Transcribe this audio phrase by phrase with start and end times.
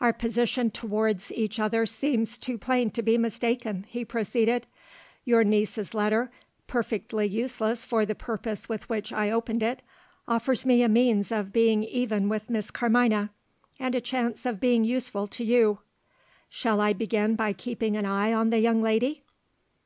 [0.00, 4.66] "Our position towards each other seems too plain to be mistaken," he proceeded.
[5.26, 6.30] "Your niece's letter
[6.66, 9.82] perfectly useless for the purpose with which I opened it
[10.26, 13.28] offers me a means of being even with Miss Carmina,
[13.78, 15.80] and a chance of being useful to You.
[16.48, 19.22] Shall I begin by keeping an eye on the young lady?"